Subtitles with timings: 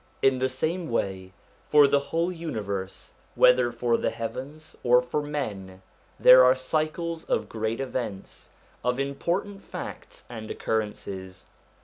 [0.23, 1.31] In the same way,
[1.69, 5.83] for the whole universe, whether for the heavens or for men,
[6.19, 8.49] there are cycles of great events,
[8.83, 11.45] of important facts and occurrences.